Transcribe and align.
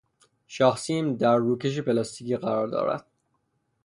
شاهسیم 0.47 1.15
در 1.15 1.35
روکش 1.35 1.79
پلاستیکی 1.79 2.35
قرار 2.37 2.67
دارد. 2.67 3.07